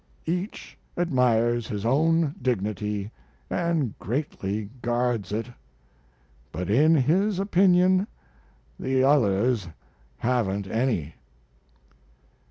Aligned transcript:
Each 0.25 0.79
admires 0.97 1.67
his 1.67 1.85
own 1.85 2.33
dignity 2.41 3.11
and 3.51 3.93
greatly 3.99 4.71
guards 4.81 5.31
it, 5.31 5.45
but 6.51 6.71
in 6.71 6.95
his 6.95 7.37
opinion 7.37 8.07
the 8.79 9.03
others 9.03 9.67
haven't 10.17 10.65
any. 10.65 11.13